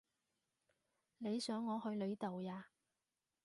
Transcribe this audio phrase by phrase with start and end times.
[1.19, 2.69] 你想我去你度呀？